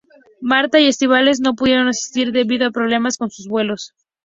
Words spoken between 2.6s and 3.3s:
a problemas con